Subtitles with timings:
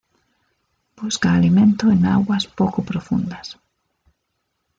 [0.99, 3.59] Busca alimento en aguas poco profundas.